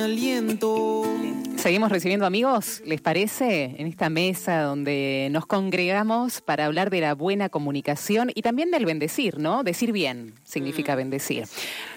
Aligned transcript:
aliento. 0.00 1.02
Seguimos 1.56 1.90
recibiendo 1.90 2.26
amigos, 2.26 2.82
¿les 2.84 3.00
parece? 3.00 3.76
En 3.78 3.86
esta 3.86 4.10
mesa 4.10 4.62
donde 4.62 5.28
nos 5.30 5.46
congregamos 5.46 6.42
para 6.42 6.66
hablar 6.66 6.90
de 6.90 7.00
la 7.00 7.14
buena 7.14 7.48
comunicación 7.48 8.30
y 8.34 8.42
también 8.42 8.70
del 8.70 8.84
bendecir, 8.84 9.38
¿no? 9.38 9.62
Decir 9.62 9.92
bien 9.92 10.34
significa 10.44 10.94
bendecir. 10.94 11.44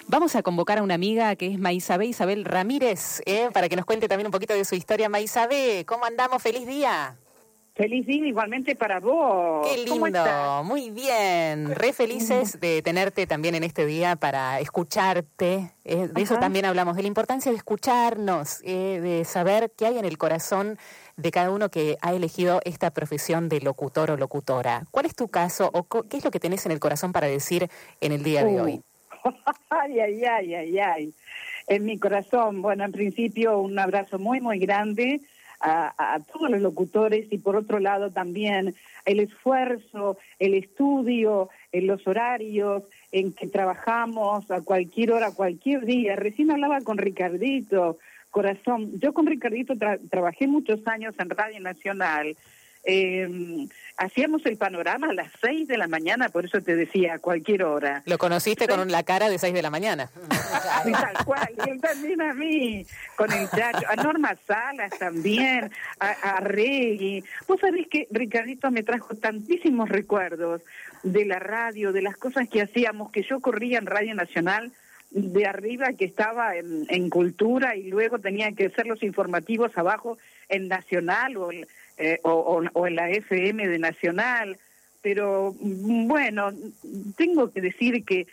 Vamos 0.08 0.36
a 0.36 0.44
convocar 0.44 0.78
a 0.78 0.84
una 0.84 0.94
amiga 0.94 1.36
que 1.36 1.48
es 1.48 1.60
Maisabé 1.60 2.06
Isabel 2.06 2.46
Ramírez, 2.46 3.22
¿eh? 3.26 3.50
para 3.52 3.68
que 3.68 3.76
nos 3.76 3.86
cuente 3.86 4.08
también 4.08 4.28
un 4.28 4.32
poquito 4.32 4.54
de 4.54 4.64
su 4.64 4.76
historia. 4.76 5.10
Maisabé, 5.10 5.84
¿cómo 5.86 6.06
andamos? 6.06 6.42
¡Feliz 6.42 6.66
día! 6.66 7.18
Feliz 7.78 8.08
día 8.08 8.26
igualmente 8.26 8.76
para 8.76 9.00
vos. 9.00 9.68
Qué 9.68 9.86
¿Cómo 9.88 10.08
lindo, 10.08 10.64
muy 10.64 10.90
bien. 10.90 11.76
Re 11.76 11.94
felices 11.94 12.60
de 12.60 12.82
tenerte 12.82 13.28
también 13.28 13.54
en 13.54 13.64
este 13.64 13.86
día 13.86 14.16
para 14.16 14.60
escucharte. 14.60 15.74
Eh, 15.86 16.08
de 16.12 16.22
eso 16.24 16.40
también 16.40 16.66
hablamos, 16.66 16.96
de 16.96 17.04
la 17.04 17.08
importancia 17.08 17.52
de 17.52 17.58
escucharnos, 17.58 18.62
eh, 18.64 19.00
de 19.00 19.24
saber 19.26 19.72
qué 19.78 19.86
hay 19.86 20.00
en 20.00 20.06
el 20.06 20.18
corazón 20.18 20.80
de 21.18 21.30
cada 21.30 21.52
uno 21.52 21.70
que 21.70 21.98
ha 22.02 22.14
elegido 22.14 22.62
esta 22.66 22.90
profesión 22.90 23.48
de 23.48 23.62
locutor 23.62 24.10
o 24.10 24.18
locutora. 24.18 24.88
¿Cuál 24.90 25.06
es 25.06 25.16
tu 25.16 25.28
caso 25.28 25.70
o 25.72 25.84
qué 25.84 26.18
es 26.18 26.26
lo 26.26 26.32
que 26.32 26.40
tenés 26.40 26.66
en 26.66 26.72
el 26.72 26.80
corazón 26.80 27.12
para 27.12 27.28
decir 27.28 27.70
en 28.02 28.12
el 28.12 28.24
día 28.24 28.44
de 28.44 28.60
hoy? 28.60 28.82
Ay, 29.70 30.00
ay, 30.00 30.24
ay, 30.24 30.56
ay, 30.56 30.80
ay. 30.80 31.14
En 31.68 31.86
mi 31.86 32.00
corazón, 32.00 32.62
bueno, 32.62 32.86
en 32.86 32.92
principio 32.92 33.60
un 33.60 33.78
abrazo 33.78 34.18
muy, 34.18 34.40
muy 34.40 34.58
grande 34.58 35.22
a, 35.60 36.14
a 36.16 36.20
todos 36.22 36.50
los 36.50 36.62
locutores 36.62 37.28
y 37.32 37.38
por 37.40 37.56
otro 37.56 37.80
lado 37.80 38.12
también 38.12 38.76
el 39.06 39.20
esfuerzo, 39.20 40.18
el 40.40 40.54
estudio, 40.54 41.50
en 41.72 41.88
los 41.88 42.06
horarios 42.08 42.84
en 43.12 43.34
que 43.34 43.48
trabajamos 43.48 44.50
a 44.52 44.62
cualquier 44.62 45.12
hora, 45.14 45.32
cualquier 45.32 45.86
día. 45.86 46.16
Recién 46.16 46.52
hablaba 46.52 46.82
con 46.82 46.98
Ricardito, 46.98 47.98
corazón. 48.32 49.00
Yo 49.00 49.14
con 49.14 49.26
Ricardito 49.26 49.74
tra- 49.76 50.00
trabajé 50.10 50.48
muchos 50.48 50.86
años 50.88 51.16
en 51.18 51.30
Radio 51.30 51.60
Nacional. 51.60 52.36
Eh, 52.90 53.68
hacíamos 53.98 54.46
el 54.46 54.56
panorama 54.58 55.10
a 55.10 55.14
las 55.14 55.30
seis 55.42 55.68
de 55.68 55.78
la 55.78 55.88
mañana, 55.88 56.30
por 56.30 56.46
eso 56.46 56.62
te 56.62 56.76
decía, 56.76 57.16
a 57.16 57.20
cualquier 57.20 57.64
hora. 57.64 58.02
Lo 58.06 58.18
conociste 58.18 58.66
con 58.66 58.90
la 58.90 59.04
cara 59.04 59.28
de 59.30 59.38
6 59.38 59.54
de 59.54 59.62
la 59.62 59.70
mañana. 59.70 60.10
Sí, 60.86 60.92
tal 60.94 61.26
cual, 61.26 61.50
y 61.66 61.70
él 61.70 61.82
también 61.82 62.22
a 62.22 62.34
mí, 62.34 62.86
con 63.18 63.30
el 63.34 63.50
chacho, 63.50 63.86
a 63.90 63.96
Norma 63.98 64.38
Salas 64.48 64.92
también, 64.98 65.70
a, 66.00 66.10
a 66.12 66.40
Reggie. 66.40 67.24
Vos 67.48 67.60
sabés 67.60 67.88
que 67.90 68.08
Ricardito 68.12 68.72
me 68.72 68.84
trajo 68.84 69.16
tantísimos 69.16 69.90
recuerdos 69.90 70.62
de 71.04 71.26
la 71.26 71.40
radio, 71.40 71.92
de 71.92 72.02
las 72.04 72.16
cosas 72.16 72.48
que 72.48 72.62
hacíamos, 72.62 73.12
que 73.12 73.24
yo 73.24 73.42
corría 73.42 73.80
en 73.80 73.86
Radio 73.88 74.16
Nacional 74.16 74.72
de 75.10 75.46
arriba 75.46 75.94
que 75.94 76.06
estaba 76.06 76.56
en, 76.58 76.86
en 76.90 77.10
cultura 77.10 77.76
y 77.78 77.84
luego 77.90 78.20
tenía 78.20 78.52
que 78.52 78.66
hacer 78.68 78.86
los 78.88 79.02
informativos 79.04 79.78
abajo 79.78 80.18
en 80.50 80.68
Nacional 80.68 81.38
o, 81.38 81.52
en- 81.52 81.66
eh, 81.98 82.20
o, 82.24 82.32
o- 82.32 82.70
o 82.74 82.88
en 82.88 82.96
la 82.96 83.10
FM 83.10 83.68
de 83.68 83.80
Nacional. 83.80 84.58
Pero 85.02 85.56
mm, 85.60 86.08
bueno, 86.08 86.52
tengo 87.18 87.52
que 87.52 87.62
decir 87.62 88.04
que 88.04 88.28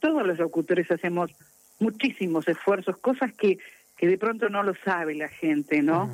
todos 0.00 0.26
los 0.26 0.38
locutores 0.38 0.90
hacemos 0.90 1.30
muchísimos 1.78 2.46
esfuerzos, 2.46 2.96
cosas 2.98 3.32
que, 3.32 3.58
que 3.96 4.06
de 4.06 4.18
pronto 4.18 4.48
no 4.48 4.62
lo 4.62 4.74
sabe 4.84 5.14
la 5.14 5.28
gente, 5.28 5.82
¿no? 5.82 6.10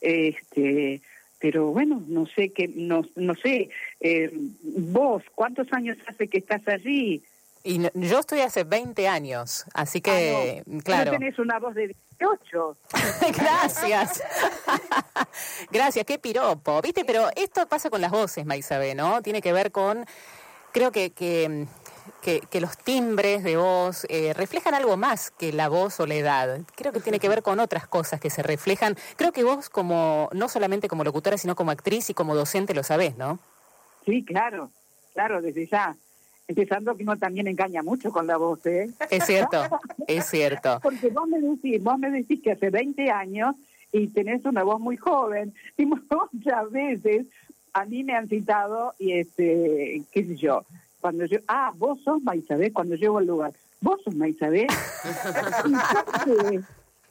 Este, 0.00 1.00
pero 1.40 1.66
bueno, 1.68 2.02
no 2.06 2.26
sé 2.26 2.50
que 2.50 2.68
no, 2.68 3.02
no 3.16 3.34
sé, 3.34 3.70
eh, 4.00 4.30
vos, 4.62 5.22
¿cuántos 5.34 5.72
años 5.72 5.96
hace 6.06 6.28
que 6.28 6.38
estás 6.38 6.66
allí? 6.68 7.22
Y 7.68 7.78
no- 7.78 7.90
yo 7.94 8.20
estoy 8.20 8.42
hace 8.42 8.62
20 8.62 9.08
años, 9.08 9.64
así 9.74 10.00
que, 10.00 10.58
Ah, 10.60 10.62
no, 10.66 10.80
claro. 10.82 11.12
No 11.12 11.18
tenés 11.18 11.36
una 11.40 11.58
voz 11.58 11.74
de 11.74 11.88
18. 12.18 12.76
Gracias. 13.36 14.22
Gracias, 15.70 16.06
qué 16.06 16.18
piropo. 16.18 16.80
¿Viste? 16.80 17.04
Pero 17.04 17.28
esto 17.34 17.66
pasa 17.66 17.90
con 17.90 18.00
las 18.00 18.10
voces, 18.12 18.46
Maisabe, 18.46 18.94
¿no? 18.94 19.20
Tiene 19.22 19.42
que 19.42 19.52
ver 19.52 19.72
con. 19.72 20.06
Creo 20.72 20.92
que, 20.92 21.10
que, 21.10 21.66
que, 22.22 22.40
que 22.40 22.60
los 22.60 22.76
timbres 22.78 23.42
de 23.42 23.56
voz 23.56 24.06
eh, 24.10 24.32
reflejan 24.34 24.74
algo 24.74 24.96
más 24.96 25.30
que 25.30 25.52
la 25.52 25.68
voz 25.68 25.98
o 26.00 26.06
la 26.06 26.14
edad. 26.14 26.60
Creo 26.76 26.92
que 26.92 27.00
tiene 27.00 27.18
que 27.18 27.28
ver 27.28 27.42
con 27.42 27.58
otras 27.60 27.86
cosas 27.88 28.20
que 28.20 28.30
se 28.30 28.42
reflejan. 28.42 28.96
Creo 29.16 29.32
que 29.32 29.42
vos, 29.42 29.70
como 29.70 30.28
no 30.32 30.48
solamente 30.48 30.86
como 30.88 31.02
locutora, 31.02 31.36
sino 31.38 31.56
como 31.56 31.70
actriz 31.72 32.10
y 32.10 32.14
como 32.14 32.34
docente, 32.36 32.74
lo 32.74 32.82
sabés, 32.82 33.16
¿no? 33.16 33.38
Sí, 34.04 34.24
claro, 34.24 34.70
claro, 35.14 35.42
desde 35.42 35.66
ya. 35.66 35.96
Empezando 36.48 36.96
que 36.96 37.02
uno 37.02 37.16
también 37.16 37.48
engaña 37.48 37.82
mucho 37.82 38.12
con 38.12 38.26
la 38.26 38.36
voz, 38.36 38.64
¿eh? 38.66 38.90
Es 39.10 39.24
cierto, 39.24 39.62
es 40.06 40.26
cierto. 40.26 40.78
Porque 40.82 41.08
vos 41.08 41.28
me 41.28 41.40
decís, 41.40 41.82
vos 41.82 41.98
me 41.98 42.10
decís 42.10 42.40
que 42.40 42.52
hace 42.52 42.70
20 42.70 43.10
años 43.10 43.56
y 43.92 44.08
tenés 44.08 44.44
una 44.44 44.62
voz 44.62 44.80
muy 44.80 44.96
joven. 44.96 45.54
Y 45.76 45.86
muchas 45.86 46.70
veces 46.70 47.26
a 47.72 47.84
mí 47.84 48.04
me 48.04 48.14
han 48.14 48.28
citado 48.28 48.94
y 48.98 49.12
este, 49.12 50.02
qué 50.10 50.24
sé 50.24 50.36
yo, 50.36 50.64
cuando 51.00 51.26
yo, 51.26 51.38
ah, 51.48 51.72
vos 51.76 52.00
sos 52.02 52.22
Maisabé 52.22 52.72
cuando 52.72 52.94
llego 52.94 53.18
al 53.18 53.26
lugar. 53.26 53.52
¿Vos 53.80 54.00
sos 54.02 54.14
Maisabé? 54.14 54.66
¿Y 55.66 55.72
por 55.72 56.24
qué? 56.24 56.60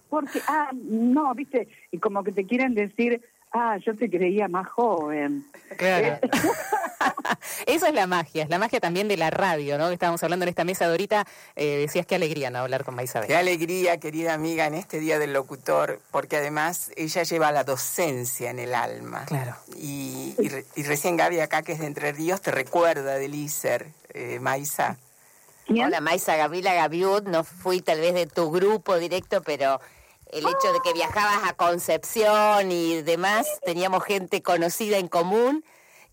Porque, 0.10 0.42
ah, 0.48 0.72
no, 0.74 1.34
viste, 1.36 1.68
y 1.92 1.98
como 1.98 2.24
que 2.24 2.32
te 2.32 2.46
quieren 2.46 2.74
decir, 2.74 3.22
ah, 3.52 3.78
yo 3.78 3.96
te 3.96 4.10
creía 4.10 4.48
más 4.48 4.68
joven. 4.68 5.46
Claro. 5.78 6.20
Esa 7.66 7.88
es 7.90 7.94
la 7.94 8.08
magia, 8.08 8.44
es 8.44 8.50
la 8.50 8.58
magia 8.60 8.80
también 8.80 9.08
de 9.08 9.18
la 9.18 9.30
radio, 9.30 9.78
¿no? 9.78 9.88
Que 9.88 9.94
estábamos 9.94 10.22
hablando 10.24 10.44
en 10.44 10.50
esta 10.50 10.64
mesa 10.64 10.86
de 10.86 10.92
ahorita. 10.92 11.26
eh, 11.56 11.78
decías 11.78 12.06
qué 12.06 12.16
alegría, 12.16 12.50
¿no? 12.50 12.60
Hablar 12.60 12.84
con 12.84 12.96
Maisabel. 12.96 13.28
Qué 13.28 13.36
alegría, 13.36 14.00
querida 14.00 14.34
amiga, 14.34 14.66
en 14.68 14.76
este 14.76 15.00
Día 15.00 15.20
del 15.20 15.34
Locutor, 15.34 16.00
porque 16.12 16.38
además 16.38 16.92
ella 16.96 17.24
lleva 17.24 17.52
la 17.52 17.64
docencia 17.64 18.50
en 18.50 18.60
el 18.60 18.74
alma. 18.76 19.26
Claro. 19.26 19.56
Y, 19.78 20.36
y 20.38 20.50
re- 20.50 20.66
y 20.76 20.84
recién 20.84 21.18
Gaby 21.18 21.40
acá, 21.40 21.62
que 21.64 21.74
es 21.74 21.80
de 21.80 21.88
Entre 21.88 22.12
Ríos, 22.12 22.42
te 22.42 22.52
recuerda 22.52 23.16
del 23.16 23.36
ISER, 23.36 23.88
eh, 24.14 24.40
Maisa. 24.40 24.98
¿Quién? 25.68 25.86
Hola, 25.88 26.00
Maisa 26.02 26.36
Gabriela 26.36 26.74
Gaviud, 26.74 27.24
no 27.24 27.44
fui 27.44 27.82
tal 27.82 28.00
vez 28.00 28.14
de 28.14 28.28
tu 28.28 28.52
grupo 28.52 28.98
directo, 28.98 29.42
pero 29.42 29.82
el 30.32 30.42
hecho 30.46 30.74
de 30.74 30.80
que 30.84 30.94
viajabas 30.94 31.50
a 31.50 31.54
Concepción 31.54 32.72
y 32.72 33.02
demás, 33.02 33.48
teníamos 33.66 34.04
gente 34.04 34.42
conocida 34.44 34.98
en 34.98 35.08
común, 35.08 35.64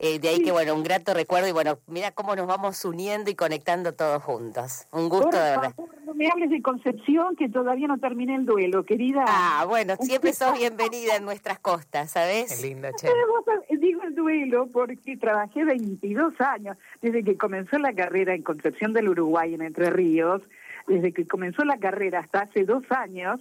eh, 0.03 0.19
de 0.19 0.29
ahí 0.29 0.43
que, 0.43 0.51
bueno, 0.51 0.75
un 0.75 0.83
grato 0.83 1.15
recuerdo 1.15 1.49
y, 1.49 1.53
bueno, 1.53 1.79
mira 1.87 2.11
cómo 2.11 2.35
nos 2.37 2.47
vamos 2.49 2.85
uniendo 2.85 3.31
y 3.31 3.35
conectando 3.37 3.95
todos 3.95 4.23
juntos. 4.23 4.87
Un 4.91 5.09
gusto, 5.09 5.31
Por 5.31 5.35
de 5.35 5.41
verdad. 5.41 5.75
favor, 5.77 5.91
no 6.05 6.15
me 6.15 6.29
hables 6.29 6.51
de 6.51 6.61
Concepción, 6.61 7.37
que 7.37 7.49
todavía 7.49 7.87
no 7.87 7.99
terminé 7.99 8.35
el 8.35 8.45
duelo, 8.45 8.85
querida. 8.85 9.25
Ah, 9.29 9.65
bueno, 9.69 9.95
siempre 10.01 10.33
sos 10.33 10.59
bienvenida 10.59 11.15
en 11.17 11.25
nuestras 11.25 11.61
costas, 11.61 12.13
Qué 12.13 12.19
¿sabes? 12.19 12.63
lindo, 12.63 12.89
che. 12.97 13.07
Pero 13.07 13.29
vos 13.29 13.45
sab- 13.47 13.79
digo 13.79 14.03
el 14.03 14.15
duelo 14.17 14.67
porque 14.73 15.17
trabajé 15.17 15.65
22 15.65 16.35
años, 16.41 16.77
desde 17.01 17.23
que 17.25 17.39
comenzó 17.39 17.79
la 17.79 17.93
carrera 17.95 18.35
en 18.35 18.43
Concepción 18.43 18.93
del 18.93 19.09
Uruguay, 19.09 19.55
en 19.55 19.63
Entre 19.63 19.89
Ríos, 19.91 20.43
desde 20.89 21.13
que 21.13 21.27
comenzó 21.29 21.65
la 21.65 21.79
carrera 21.79 22.19
hasta 22.21 22.41
hace 22.43 22.65
dos 22.65 22.83
años, 22.91 23.41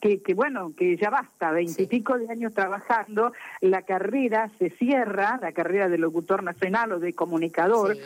que, 0.00 0.22
que 0.22 0.34
bueno, 0.34 0.72
que 0.76 0.96
ya 0.96 1.10
basta, 1.10 1.50
veintipico 1.50 2.18
de 2.18 2.28
años 2.30 2.54
trabajando, 2.54 3.32
la 3.60 3.82
carrera 3.82 4.50
se 4.58 4.70
cierra, 4.70 5.38
la 5.42 5.52
carrera 5.52 5.88
de 5.88 5.98
locutor 5.98 6.42
nacional 6.42 6.92
o 6.92 6.98
de 7.00 7.12
comunicador, 7.14 7.94
Sí. 7.96 8.02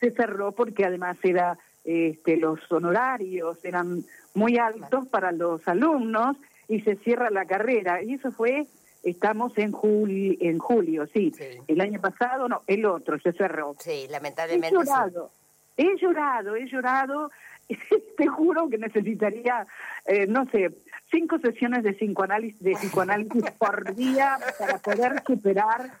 se 0.00 0.10
cerró 0.12 0.52
porque 0.52 0.84
además 0.84 1.16
era 1.22 1.58
este, 1.84 2.36
los 2.36 2.60
honorarios 2.70 3.64
eran 3.64 4.04
muy 4.34 4.56
altos 4.58 5.06
para 5.08 5.32
los 5.32 5.66
alumnos 5.68 6.36
y 6.68 6.80
se 6.82 6.96
cierra 6.96 7.28
la 7.30 7.44
carrera 7.44 8.02
y 8.02 8.14
eso 8.14 8.30
fue 8.32 8.66
estamos 9.02 9.52
en 9.58 9.72
julio 9.72 10.36
en 10.40 10.58
julio 10.58 11.06
sí. 11.12 11.32
Sí. 11.36 11.44
el 11.66 11.80
año 11.80 12.00
pasado 12.00 12.48
no 12.48 12.62
el 12.68 12.84
otro 12.86 13.18
se 13.18 13.32
cerró 13.32 13.74
Sí, 13.80 14.04
he 14.06 14.08
lamentablemente 14.08 14.68
sí. 14.68 14.74
llorado 14.76 15.30
he 15.76 15.96
llorado 16.00 16.54
he 16.54 16.66
llorado 16.66 17.30
te 18.16 18.26
juro 18.28 18.68
que 18.68 18.78
necesitaría 18.78 19.66
eh, 20.06 20.26
no 20.28 20.46
sé 20.50 20.70
cinco 21.12 21.38
sesiones 21.38 21.84
de 21.84 21.92
psicoanálisis 21.92 22.58
de 22.60 22.72
psicoanálisis 22.72 23.44
por 23.58 23.94
día 23.94 24.38
para 24.58 24.78
poder 24.78 25.22
superar 25.24 25.92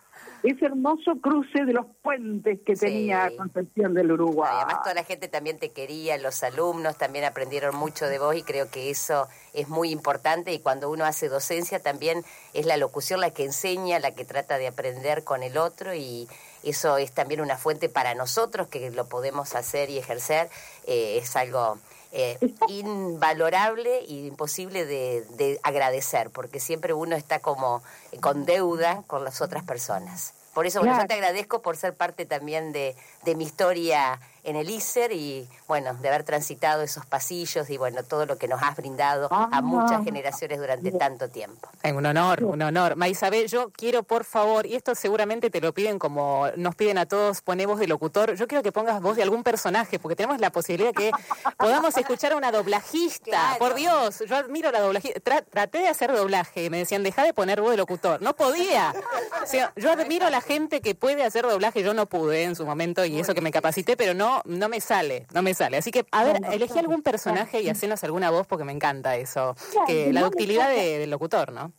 ese 0.42 0.66
hermoso 0.66 1.12
cruce 1.20 1.64
de 1.64 1.72
los 1.72 1.86
puentes 2.02 2.58
que 2.66 2.74
Sí. 2.74 2.86
tenía 2.86 3.30
Concepción 3.36 3.94
del 3.94 4.10
Uruguay. 4.10 4.50
Además 4.56 4.82
toda 4.82 4.94
la 4.94 5.04
gente 5.04 5.28
también 5.28 5.58
te 5.60 5.70
quería, 5.70 6.18
los 6.18 6.42
alumnos 6.42 6.98
también 6.98 7.24
aprendieron 7.24 7.76
mucho 7.76 8.06
de 8.06 8.18
vos 8.18 8.34
y 8.34 8.42
creo 8.42 8.68
que 8.68 8.90
eso 8.90 9.28
es 9.52 9.68
muy 9.68 9.90
importante 9.90 10.52
y 10.52 10.58
cuando 10.58 10.90
uno 10.90 11.04
hace 11.04 11.28
docencia 11.28 11.78
también 11.80 12.24
es 12.54 12.66
la 12.66 12.76
locución 12.76 13.20
la 13.20 13.30
que 13.30 13.44
enseña, 13.44 14.00
la 14.00 14.16
que 14.16 14.24
trata 14.24 14.58
de 14.58 14.66
aprender 14.66 15.22
con 15.22 15.44
el 15.44 15.56
otro 15.58 15.94
y 15.94 16.26
eso 16.62 16.96
es 16.96 17.12
también 17.12 17.40
una 17.40 17.56
fuente 17.58 17.88
para 17.88 18.14
nosotros 18.14 18.68
que 18.68 18.90
lo 18.90 19.06
podemos 19.06 19.54
hacer 19.54 19.90
y 19.90 19.98
ejercer, 19.98 20.48
eh, 20.86 21.18
es 21.22 21.34
algo 21.36 21.78
eh, 22.12 22.38
invalorable 22.68 23.98
e 24.00 24.12
imposible 24.26 24.84
de, 24.84 25.22
de 25.30 25.60
agradecer 25.62 26.30
porque 26.30 26.60
siempre 26.60 26.92
uno 26.92 27.16
está 27.16 27.40
como 27.40 27.82
con 28.20 28.44
deuda 28.44 29.02
con 29.06 29.24
las 29.24 29.40
otras 29.40 29.64
personas. 29.64 30.34
Por 30.54 30.66
eso 30.66 30.80
bueno, 30.80 30.92
Claro. 30.92 31.04
yo 31.04 31.08
te 31.08 31.14
agradezco 31.14 31.62
por 31.62 31.78
ser 31.78 31.94
parte 31.94 32.26
también 32.26 32.72
de, 32.72 32.94
de 33.24 33.34
mi 33.34 33.44
historia 33.44 34.20
en 34.44 34.56
el 34.56 34.68
ISER 34.70 35.12
y 35.12 35.48
bueno, 35.68 35.94
de 35.94 36.08
haber 36.08 36.24
transitado 36.24 36.82
esos 36.82 37.06
pasillos 37.06 37.70
y 37.70 37.76
bueno, 37.76 38.02
todo 38.02 38.26
lo 38.26 38.38
que 38.38 38.48
nos 38.48 38.60
has 38.62 38.76
brindado 38.76 39.28
a 39.30 39.48
Ah. 39.52 39.62
muchas 39.62 40.02
generaciones 40.04 40.58
durante 40.58 40.90
tanto 40.92 41.28
tiempo. 41.28 41.68
Ay, 41.82 41.92
un 41.92 42.04
honor, 42.06 42.42
un 42.42 42.60
honor. 42.62 42.96
Maisabel, 42.96 43.46
yo 43.48 43.70
quiero, 43.70 44.02
por 44.02 44.24
favor, 44.24 44.66
y 44.66 44.74
esto 44.74 44.94
seguramente 44.94 45.48
te 45.50 45.60
lo 45.60 45.72
piden 45.72 45.98
como 45.98 46.46
nos 46.56 46.74
piden 46.74 46.98
a 46.98 47.06
todos, 47.06 47.40
poné 47.42 47.66
voz 47.66 47.78
de 47.78 47.86
locutor. 47.86 48.34
Yo 48.34 48.48
quiero 48.48 48.62
que 48.62 48.72
pongas 48.72 49.00
voz 49.00 49.16
de 49.16 49.22
algún 49.22 49.42
personaje, 49.44 49.98
porque 49.98 50.16
tenemos 50.16 50.40
la 50.40 50.50
posibilidad 50.50 50.92
que 50.92 51.10
podamos 51.56 51.96
escuchar 51.96 52.32
a 52.32 52.36
una 52.36 52.50
doblajista. 52.50 53.24
Claro. 53.30 53.58
Por 53.58 53.74
Dios, 53.74 54.22
yo 54.26 54.36
admiro 54.36 54.70
la 54.72 54.80
doblajista. 54.80 55.20
Tra- 55.20 55.44
traté 55.48 55.78
de 55.78 55.88
hacer 55.88 56.12
doblaje 56.12 56.64
y 56.64 56.70
me 56.70 56.78
decían, 56.78 57.02
deja 57.02 57.22
de 57.24 57.32
poner 57.34 57.60
voz 57.60 57.70
de 57.72 57.76
locutor. 57.76 58.20
No 58.22 58.34
podía. 58.34 58.94
O 59.42 59.46
sea, 59.46 59.72
yo 59.76 59.90
admiro 59.92 60.26
a 60.26 60.30
la 60.30 60.40
gente 60.40 60.80
que 60.80 60.94
puede 60.94 61.24
hacer 61.24 61.44
doblaje. 61.46 61.82
Yo 61.82 61.94
no 61.94 62.06
pude 62.06 62.42
en 62.44 62.56
su 62.56 62.64
momento 62.66 63.04
y 63.04 63.18
eso 63.20 63.34
que 63.34 63.40
me 63.40 63.50
capacité, 63.50 63.96
pero 63.96 64.14
no, 64.14 64.31
no 64.44 64.68
me 64.68 64.80
sale, 64.80 65.26
no 65.34 65.42
me 65.42 65.52
sale. 65.54 65.76
Así 65.76 65.90
que, 65.90 66.06
a 66.12 66.24
ver, 66.24 66.40
elegí 66.52 66.78
algún 66.78 67.02
personaje 67.02 67.60
y 67.60 67.68
hacenos 67.68 68.02
alguna 68.04 68.30
voz 68.30 68.46
porque 68.46 68.64
me 68.64 68.72
encanta 68.72 69.16
eso. 69.16 69.54
Claro, 69.72 69.86
Que 69.86 70.06
no 70.06 70.12
la 70.12 70.20
ductilidad 70.22 70.68
de- 70.70 70.98
del 70.98 71.10
locutor, 71.10 71.52
¿no? 71.52 71.72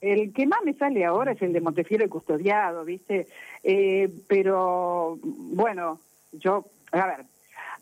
El 0.00 0.32
que 0.32 0.46
más 0.46 0.60
me 0.64 0.72
sale 0.74 1.04
ahora 1.04 1.32
es 1.32 1.42
el 1.42 1.52
de 1.52 1.60
Montefiore 1.60 2.08
Custodiado, 2.08 2.84
¿viste? 2.84 3.28
Eh, 3.62 4.08
pero, 4.28 5.18
bueno, 5.22 6.00
yo, 6.32 6.64
a 6.92 7.06
ver. 7.06 7.24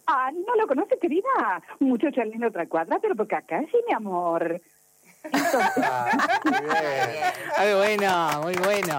Ah, 0.06 0.30
¿no 0.32 0.54
lo 0.56 0.66
conoce, 0.66 0.98
querida? 0.98 1.62
Un 1.80 1.90
muchacho 1.90 2.24
lindo 2.24 2.48
otra 2.48 2.66
cuadra, 2.66 2.98
pero 3.00 3.14
porque 3.14 3.36
acá 3.36 3.60
sí, 3.70 3.78
mi 3.86 3.92
amor. 3.94 4.60
Entonces, 5.22 5.84
Muy 7.58 7.74
bueno, 7.74 8.40
muy 8.42 8.54
bueno. 8.56 8.98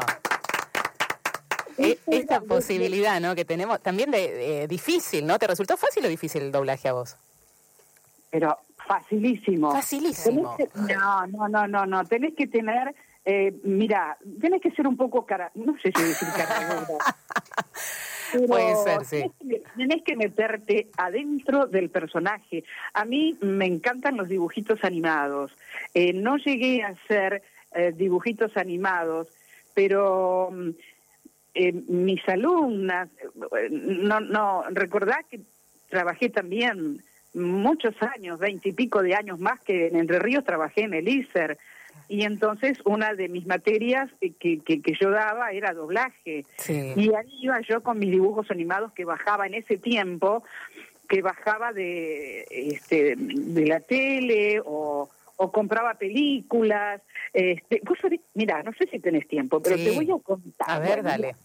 E- 1.91 1.97
Esta 2.07 2.41
posibilidad, 2.41 3.19
¿no? 3.21 3.35
Que 3.35 3.45
tenemos 3.45 3.81
también 3.81 4.11
de, 4.11 4.31
de 4.33 4.67
difícil, 4.67 5.25
¿no? 5.25 5.39
¿Te 5.39 5.47
resultó 5.47 5.77
fácil 5.77 6.05
o 6.05 6.09
difícil 6.09 6.41
el 6.43 6.51
doblaje 6.51 6.87
a 6.89 6.93
vos? 6.93 7.15
pero 8.31 8.59
facilísimo. 8.87 9.71
Facilísimo. 9.71 10.55
Que- 10.55 10.69
no, 10.93 11.25
no, 11.27 11.47
no, 11.47 11.67
no, 11.67 11.85
no. 11.87 12.05
Tenés 12.05 12.35
que 12.35 12.45
tener, 12.45 12.93
eh, 13.25 13.51
mira, 13.63 14.17
tenés 14.39 14.61
que 14.61 14.69
ser 14.71 14.85
un 14.87 14.95
poco 14.97 15.25
cara, 15.25 15.49
no 15.55 15.73
sé 15.81 15.91
si 15.95 16.03
decir 16.03 16.27
cara. 16.37 16.85
Pero 18.31 18.45
Puede 18.45 18.75
ser, 18.83 19.05
sí. 19.05 19.31
tenés 19.39 19.61
que- 19.63 19.63
Tenés 19.75 20.03
que 20.03 20.15
meterte 20.15 20.87
adentro 20.97 21.65
del 21.65 21.89
personaje. 21.89 22.63
A 22.93 23.03
mí 23.05 23.35
me 23.41 23.65
encantan 23.65 24.17
los 24.17 24.27
dibujitos 24.29 24.83
animados. 24.83 25.51
Eh, 25.95 26.13
no 26.13 26.37
llegué 26.37 26.83
a 26.83 26.89
hacer 26.89 27.41
eh, 27.73 27.91
dibujitos 27.95 28.55
animados, 28.57 29.27
pero 29.73 30.49
mm, 30.51 30.69
eh, 31.53 31.73
mis 31.87 32.27
alumnas, 32.27 33.09
eh, 33.57 33.69
no, 33.71 34.19
no, 34.19 34.63
recordá 34.69 35.23
que 35.29 35.41
trabajé 35.89 36.29
también 36.29 37.01
muchos 37.33 37.95
años, 38.01 38.39
veinte 38.39 38.69
y 38.69 38.73
pico 38.73 39.01
de 39.01 39.15
años 39.15 39.39
más 39.39 39.59
que 39.61 39.87
en 39.87 39.95
Entre 39.95 40.19
Ríos 40.19 40.43
trabajé 40.43 40.81
en 40.83 40.93
el 40.93 41.07
ISER. 41.07 41.57
Y 42.07 42.23
entonces 42.23 42.79
una 42.85 43.13
de 43.13 43.29
mis 43.29 43.45
materias 43.45 44.09
que, 44.19 44.33
que, 44.33 44.81
que 44.81 44.93
yo 44.99 45.11
daba 45.11 45.51
era 45.51 45.73
doblaje. 45.73 46.45
Sí. 46.57 46.93
Y 46.95 47.13
ahí 47.13 47.29
iba 47.41 47.61
yo 47.61 47.83
con 47.83 47.99
mis 47.99 48.09
dibujos 48.09 48.49
animados 48.49 48.91
que 48.93 49.05
bajaba 49.05 49.45
en 49.45 49.53
ese 49.53 49.77
tiempo, 49.77 50.43
que 51.07 51.21
bajaba 51.21 51.71
de, 51.73 52.47
este, 52.49 53.15
de 53.15 53.65
la 53.65 53.79
tele 53.79 54.61
o, 54.65 55.09
o 55.41 55.51
compraba 55.51 55.93
películas. 55.93 57.01
Este, 57.33 57.81
vos 57.85 57.97
sabés- 58.01 58.19
mira, 58.33 58.61
no 58.63 58.71
sé 58.73 58.87
si 58.91 58.99
tenés 58.99 59.25
tiempo, 59.27 59.61
pero 59.61 59.77
Sí. 59.77 59.85
te 59.85 59.91
voy 59.95 60.11
a 60.11 60.21
contar. 60.21 60.69
A 60.69 60.79
ver, 60.79 61.01
dale. 61.01 61.35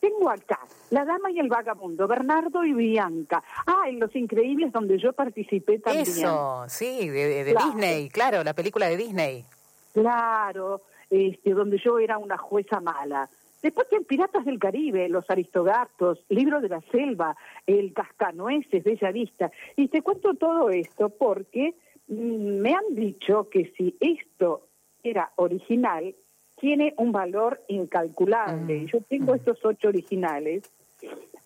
Tengo 0.00 0.28
acá 0.30 0.58
La 0.90 1.04
Dama 1.04 1.30
y 1.30 1.38
el 1.38 1.48
Vagabundo, 1.48 2.06
Bernardo 2.06 2.64
y 2.64 2.72
Bianca. 2.74 3.42
Ah, 3.66 3.82
en 3.88 4.00
Los 4.00 4.14
Increíbles, 4.16 4.70
donde 4.72 4.98
yo 4.98 5.12
participé 5.12 5.78
también. 5.78 6.02
Eso, 6.02 6.64
sí, 6.68 7.08
de, 7.08 7.26
de- 7.28 7.44
de 7.44 7.52
Claro. 7.52 7.66
Disney, 7.66 8.08
claro, 8.10 8.44
la 8.44 8.52
película 8.54 8.86
de 8.88 8.96
Disney. 8.96 9.44
Claro, 9.92 10.82
este, 11.10 11.50
donde 11.52 11.78
yo 11.78 11.98
era 11.98 12.18
una 12.18 12.36
jueza 12.36 12.80
mala. 12.80 13.28
Después 13.62 13.86
en 13.92 14.04
Piratas 14.04 14.44
del 14.44 14.58
Caribe, 14.58 15.08
Los 15.08 15.28
Aristogatos, 15.30 16.18
Libro 16.28 16.60
de 16.60 16.68
la 16.68 16.82
Selva, 16.92 17.34
El 17.66 17.94
Cascanueces, 17.94 18.84
Bella 18.84 19.10
Vista. 19.10 19.50
Y 19.76 19.88
te 19.88 20.02
cuento 20.02 20.34
todo 20.34 20.68
esto 20.68 21.08
porque 21.08 21.74
me 22.08 22.74
han 22.74 22.94
dicho 22.94 23.48
que 23.50 23.72
si 23.76 23.96
esto 24.00 24.66
era 25.02 25.32
original, 25.36 26.14
tiene 26.60 26.94
un 26.98 27.12
valor 27.12 27.60
incalculable. 27.68 28.80
Mm, 28.80 28.86
Yo 28.86 29.00
tengo 29.02 29.34
estos 29.34 29.62
ocho 29.64 29.88
originales 29.88 30.70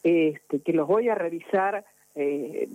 este, 0.03 0.61
que 0.61 0.73
los 0.73 0.87
voy 0.87 1.09
a 1.09 1.15
revisar 1.15 1.85
eh, 2.15 2.69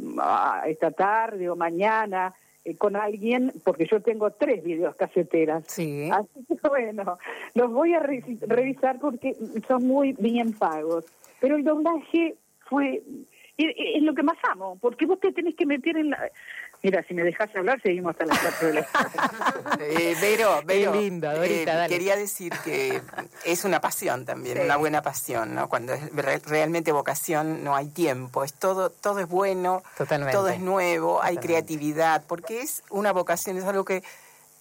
esta 0.67 0.91
tarde 0.91 1.49
o 1.49 1.55
mañana 1.55 2.33
eh, 2.65 2.75
con 2.75 2.95
alguien, 2.95 3.51
porque 3.63 3.85
yo 3.85 4.01
tengo 4.01 4.31
tres 4.31 4.63
videos 4.63 4.95
caseteras. 4.95 5.63
Sí. 5.67 6.09
Así 6.11 6.45
que 6.47 6.55
bueno, 6.67 7.17
los 7.53 7.71
voy 7.71 7.93
a 7.93 7.99
re- 7.99 8.23
revisar 8.41 8.99
porque 8.99 9.35
son 9.67 9.85
muy 9.85 10.13
bien 10.13 10.53
pagos. 10.53 11.05
Pero 11.39 11.55
el 11.57 11.63
doblaje 11.63 12.35
fue, 12.69 13.03
es 13.57 14.01
lo 14.01 14.13
que 14.13 14.23
más 14.23 14.37
amo, 14.49 14.77
porque 14.81 15.05
vos 15.05 15.19
te 15.19 15.31
tenés 15.31 15.55
que 15.55 15.65
meter 15.65 15.97
en 15.97 16.09
la... 16.11 16.29
Mira, 16.83 17.01
si 17.07 17.13
me 17.13 17.23
dejas 17.23 17.49
hablar, 17.55 17.81
seguimos 17.81 18.11
hasta 18.11 18.25
las 18.25 18.39
cuatro 18.39 18.67
de 18.67 18.73
la 18.73 18.83
tarde. 18.83 19.09
Eh, 19.79 20.15
Vero, 20.21 20.61
Vero, 20.65 20.93
lindo, 20.93 21.33
Dorita, 21.33 21.75
dale. 21.75 21.89
quería 21.93 22.15
decir 22.17 22.51
que 22.63 23.01
es 23.45 23.63
una 23.63 23.79
pasión 23.81 24.25
también, 24.25 24.59
una 24.59 24.75
buena 24.77 25.01
pasión, 25.01 25.55
¿no? 25.55 25.69
Cuando 25.69 25.93
es 25.93 26.13
re- 26.13 26.39
realmente 26.45 26.91
vocación 26.91 27.63
no 27.63 27.75
hay 27.75 27.87
tiempo, 27.87 28.43
es 28.43 28.53
todo, 28.53 28.89
todo 28.89 29.19
es 29.19 29.27
bueno, 29.27 29.81
Totalmente. 29.97 30.33
todo 30.35 30.49
es 30.49 30.59
nuevo, 30.59 31.23
hay 31.23 31.37
creatividad, 31.37 32.23
porque 32.27 32.61
es 32.61 32.83
una 32.89 33.11
vocación, 33.13 33.57
es 33.57 33.63
algo 33.63 33.85
que 33.85 34.03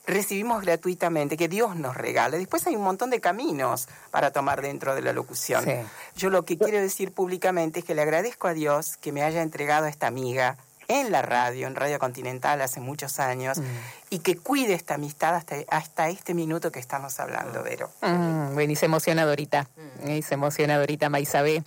recibimos 0.07 0.63
gratuitamente, 0.63 1.37
que 1.37 1.49
Dios 1.49 1.77
nos 1.77 1.97
regala. 1.97 2.37
Después 2.37 2.67
hay 2.67 2.75
un 2.77 2.83
montón 2.83 3.11
de 3.11 3.21
caminos 3.21 3.89
para 4.11 4.31
tomar 4.33 4.63
dentro 4.63 4.95
de 4.95 5.03
la 5.03 5.13
locución. 5.13 5.65
Sí. 5.65 5.73
Yo 6.17 6.31
lo 6.31 6.45
que 6.45 6.57
quiero 6.59 6.81
decir 6.81 7.13
públicamente 7.13 7.81
es 7.81 7.85
que 7.85 7.95
le 7.95 8.03
agradezco 8.03 8.49
a 8.49 8.53
Dios 8.55 8.97
que 8.97 9.13
me 9.13 9.23
haya 9.23 9.43
entregado 9.43 9.87
a 9.87 9.89
esta 9.89 10.07
amiga 10.09 10.57
en 11.01 11.11
la 11.13 11.23
radio, 11.23 11.67
en 11.67 11.75
Radio 11.75 11.99
Continental 11.99 12.61
hace 12.61 12.81
muchos 12.81 13.19
años, 13.19 13.59
Mm. 13.59 13.63
y 14.11 14.19
que 14.21 14.37
cuide 14.37 14.75
esta 14.75 14.95
amistad 14.95 15.35
hasta, 15.35 15.57
hasta 15.69 16.09
este 16.09 16.35
minuto 16.35 16.71
que 16.71 16.79
estamos 16.81 17.19
hablando, 17.21 17.63
Vero. 17.63 17.91
Mm, 18.03 18.55
bueno, 18.55 18.73
y 18.73 18.77
se 18.77 18.87
emociona 18.87 19.25
Dorita, 19.25 19.69
y 20.07 20.23
se 20.23 20.35
emociona 20.35 20.79
Dorita 20.79 21.09
Maisabé. 21.09 21.63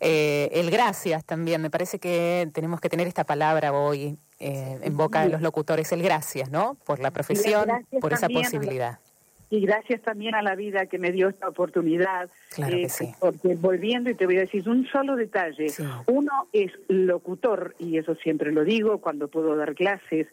Eh, 0.00 0.48
el 0.52 0.70
gracias 0.70 1.24
también, 1.24 1.60
me 1.60 1.70
parece 1.70 1.98
que 1.98 2.48
tenemos 2.54 2.80
que 2.80 2.88
tener 2.88 3.06
esta 3.06 3.24
palabra 3.24 3.72
hoy 3.72 4.18
eh, 4.40 4.78
en 4.82 4.96
boca 4.96 5.22
de 5.22 5.30
los 5.30 5.42
locutores, 5.42 5.90
el 5.90 6.02
gracias, 6.02 6.50
¿no? 6.50 6.76
Por 6.84 7.00
la 7.00 7.10
profesión, 7.10 7.68
por 8.00 8.12
esa 8.12 8.28
posibilidad. 8.28 9.00
Y 9.50 9.60
gracias 9.62 10.02
también 10.02 10.34
a 10.34 10.42
la 10.42 10.54
vida 10.56 10.86
que 10.86 10.98
me 10.98 11.10
dio 11.10 11.28
esta 11.28 11.48
oportunidad. 11.48 12.28
Claro 12.54 12.76
que 12.76 12.88
sí. 12.90 13.08
Porque 13.18 13.54
volviendo, 13.54 14.10
y 14.10 14.14
te 14.14 14.26
voy 14.26 14.36
a 14.36 14.40
decir 14.40 14.68
un 14.68 14.86
solo 14.88 15.16
detalle. 15.16 15.70
Sí. 15.70 15.84
Uno 16.06 16.48
es 16.52 16.70
locutor, 16.88 17.74
y 17.78 17.96
eso 17.96 18.14
siempre 18.16 18.52
lo 18.52 18.64
digo 18.64 18.98
cuando 18.98 19.28
puedo 19.28 19.56
dar 19.56 19.74
clases. 19.74 20.26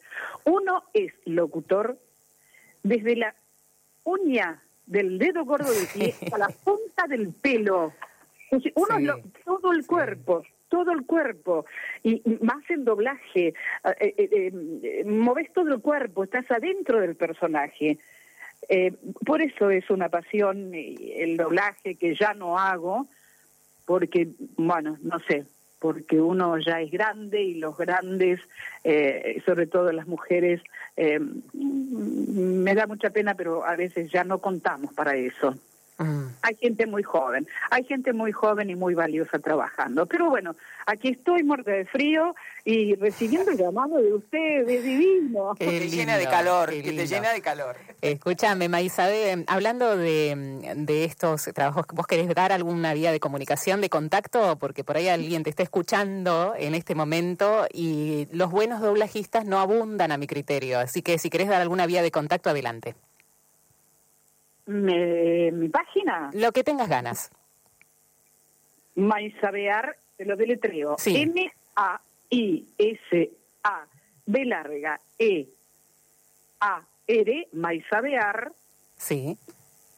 Uno 0.43 0.83
es 0.93 1.13
locutor 1.25 1.97
desde 2.83 3.15
la 3.15 3.33
uña 4.03 4.61
del 4.85 5.17
dedo 5.17 5.45
gordo 5.45 5.71
del 5.71 5.87
pie 5.93 6.13
a 6.33 6.37
la 6.37 6.47
punta 6.49 7.07
del 7.07 7.29
pelo. 7.41 7.93
Uno 8.51 8.61
Sí. 8.61 8.71
es 8.75 9.01
lo- 9.03 9.21
todo 9.45 9.71
el 9.71 9.85
cuerpo, 9.87 10.43
todo 10.69 10.91
el 10.91 11.05
cuerpo. 11.05 11.65
Y 12.03 12.21
más 12.41 12.69
en 12.69 12.83
doblaje, 12.85 13.47
eh, 13.47 13.53
eh, 14.01 14.13
eh, 14.17 14.51
eh, 14.83 15.03
moves 15.05 15.51
todo 15.53 15.73
el 15.73 15.81
cuerpo, 15.81 16.25
estás 16.25 16.49
adentro 16.51 16.99
del 16.99 17.15
personaje. 17.15 17.97
Eh, 18.69 18.93
por 19.25 19.41
eso 19.41 19.69
es 19.69 19.89
una 19.89 20.09
pasión 20.09 20.71
el 20.73 21.37
doblaje 21.37 21.95
que 21.95 22.15
ya 22.15 22.33
no 22.33 22.57
hago, 22.57 23.07
porque, 23.85 24.29
bueno, 24.57 24.97
no 25.01 25.19
sé, 25.19 25.45
porque 25.79 26.19
uno 26.19 26.57
ya 26.57 26.81
es 26.81 26.89
grande 26.89 27.43
y 27.43 27.55
los 27.55 27.77
grandes, 27.77 28.39
eh, 28.83 29.41
sobre 29.45 29.67
todo 29.67 29.91
las 29.91 30.07
mujeres, 30.07 30.61
eh, 30.97 31.19
me 31.53 32.73
da 32.73 32.87
mucha 32.87 33.11
pena, 33.11 33.35
pero 33.35 33.65
a 33.65 33.75
veces 33.75 34.11
ya 34.11 34.23
no 34.23 34.39
contamos 34.39 34.93
para 34.93 35.15
eso. 35.15 35.55
Hay 36.45 36.55
gente 36.57 36.85
muy 36.85 37.01
joven, 37.01 37.47
hay 37.71 37.83
gente 37.85 38.13
muy 38.13 38.31
joven 38.31 38.69
y 38.69 38.75
muy 38.75 38.93
valiosa 38.93 39.39
trabajando. 39.39 40.05
Pero 40.05 40.29
bueno, 40.29 40.55
aquí 40.85 41.09
estoy 41.09 41.41
muerta 41.41 41.71
de 41.71 41.85
frío 41.85 42.35
y 42.63 42.93
recibiendo 42.93 43.49
el 43.49 43.57
llamado 43.57 43.97
de 43.97 44.13
ustedes, 44.13 44.83
divino. 44.83 45.55
Qué 45.57 45.65
que 45.65 45.79
te 45.79 45.89
llena 45.89 46.17
de 46.17 46.27
calor, 46.27 46.69
que 46.69 46.83
te 46.83 47.07
llena 47.07 47.33
de 47.33 47.41
calor. 47.41 47.77
Escúchame, 47.99 48.69
Maisabe, 48.69 49.43
hablando 49.47 49.97
de, 49.97 50.75
de 50.75 51.03
estos 51.05 51.45
trabajos, 51.45 51.87
¿vos 51.91 52.05
querés 52.05 52.27
dar 52.35 52.51
alguna 52.51 52.93
vía 52.93 53.11
de 53.11 53.19
comunicación, 53.19 53.81
de 53.81 53.89
contacto? 53.89 54.59
Porque 54.59 54.83
por 54.83 54.97
ahí 54.97 55.07
alguien 55.07 55.41
te 55.41 55.49
está 55.49 55.63
escuchando 55.63 56.53
en 56.55 56.75
este 56.75 56.93
momento 56.93 57.65
y 57.73 58.27
los 58.31 58.51
buenos 58.51 58.81
doblajistas 58.81 59.45
no 59.45 59.59
abundan 59.59 60.11
a 60.11 60.17
mi 60.17 60.27
criterio. 60.27 60.77
Así 60.77 61.01
que 61.01 61.17
si 61.17 61.31
querés 61.31 61.47
dar 61.47 61.59
alguna 61.59 61.87
vía 61.87 62.03
de 62.03 62.11
contacto, 62.11 62.51
adelante. 62.51 62.93
Me- 64.67 65.51
mi 65.51 65.69
página, 65.69 66.29
Lo 66.33 66.51
que 66.51 66.63
tengas 66.63 66.89
ganas. 66.89 67.31
Maisabear, 68.95 69.97
te 70.17 70.25
lo 70.25 70.35
deletreo. 70.35 70.95
Sí. 70.97 71.15
M-A 71.17 71.99
I 72.29 72.65
S 72.77 73.31
A 73.63 73.85
B 74.25 74.45
larga 74.45 74.99
E 75.19 75.47
A 76.61 76.81
R 77.07 77.47
maisabear 77.53 78.53
Sí. 78.97 79.37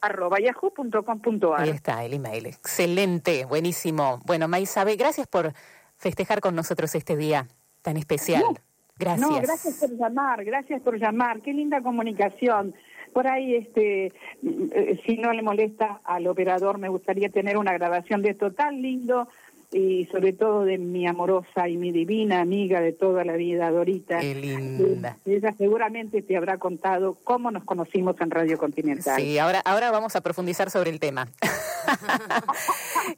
arroba 0.01 0.37
Ahí 0.37 0.45
yahoo.com.ar. 0.45 1.67
está 1.69 2.03
el 2.03 2.15
email. 2.15 2.47
Excelente, 2.47 3.45
buenísimo. 3.45 4.19
Bueno, 4.25 4.47
Maisabe, 4.47 4.95
gracias 4.95 5.27
por 5.27 5.53
festejar 5.97 6.41
con 6.41 6.55
nosotros 6.55 6.93
este 6.95 7.15
día 7.15 7.47
tan 7.81 7.97
especial. 7.97 8.41
No, 8.41 8.53
Gracias. 8.99 9.29
No, 9.29 9.39
gracias 9.39 9.75
por 9.75 9.91
llamar, 9.95 10.43
gracias 10.43 10.81
por 10.81 10.97
llamar. 10.99 11.41
Qué 11.41 11.53
linda 11.53 11.81
comunicación. 11.81 12.73
Por 13.17 13.27
ahí, 13.27 13.55
este, 13.55 14.13
eh, 14.43 15.01
si 15.03 15.17
no 15.17 15.33
le 15.33 15.41
molesta 15.41 16.01
al 16.03 16.27
operador, 16.27 16.77
me 16.77 16.87
gustaría 16.87 17.29
tener 17.29 17.57
una 17.57 17.73
grabación 17.73 18.21
de 18.21 18.29
esto 18.29 18.51
tan 18.51 18.79
lindo 18.83 19.27
y 19.71 20.05
sobre 20.11 20.33
todo 20.33 20.65
de 20.65 20.77
mi 20.77 21.07
amorosa 21.07 21.67
y 21.67 21.77
mi 21.77 21.91
divina 21.91 22.41
amiga 22.41 22.79
de 22.79 22.91
toda 22.91 23.25
la 23.25 23.33
vida, 23.33 23.71
Dorita. 23.71 24.19
Qué 24.19 24.35
linda. 24.35 25.17
Eh, 25.25 25.37
Ella 25.37 25.51
seguramente 25.57 26.21
te 26.21 26.37
habrá 26.37 26.59
contado 26.59 27.17
cómo 27.23 27.49
nos 27.49 27.63
conocimos 27.63 28.21
en 28.21 28.29
Radio 28.29 28.55
Continental. 28.59 29.19
Sí, 29.19 29.39
ahora, 29.39 29.63
ahora 29.65 29.89
vamos 29.89 30.15
a 30.15 30.21
profundizar 30.21 30.69
sobre 30.69 30.91
el 30.91 30.99
tema. 30.99 31.27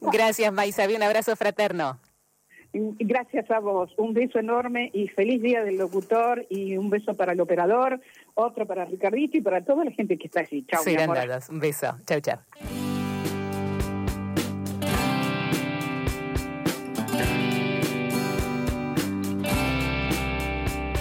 gracias, 0.00 0.50
Maisabe. 0.50 0.96
Un 0.96 1.02
abrazo 1.02 1.36
fraterno. 1.36 1.98
Gracias 2.72 3.50
a 3.50 3.58
vos. 3.58 3.92
Un 3.96 4.14
beso 4.14 4.38
enorme 4.38 4.90
y 4.92 5.08
feliz 5.08 5.42
día 5.42 5.64
del 5.64 5.76
locutor 5.76 6.46
y 6.48 6.76
un 6.76 6.90
beso 6.90 7.14
para 7.14 7.32
el 7.32 7.40
operador, 7.40 8.00
otro 8.34 8.66
para 8.66 8.84
Ricardito 8.84 9.36
y 9.36 9.40
para 9.40 9.64
toda 9.64 9.84
la 9.84 9.90
gente 9.90 10.16
que 10.16 10.26
está 10.26 10.40
allí. 10.40 10.64
Chao, 10.70 10.82
mi 10.84 10.96
amor. 10.96 11.16
dados. 11.16 11.48
Un 11.48 11.58
beso. 11.58 11.96
Chau, 12.06 12.20
chau. 12.20 12.89